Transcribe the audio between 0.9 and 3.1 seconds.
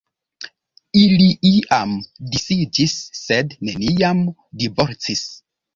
Ili iam disiĝis,